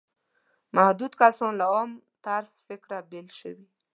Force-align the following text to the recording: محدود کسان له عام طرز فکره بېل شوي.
محدود 0.75 1.13
کسان 1.21 1.51
له 1.59 1.65
عام 1.73 1.91
طرز 2.25 2.51
فکره 2.67 2.97
بېل 3.11 3.27
شوي. 3.39 3.65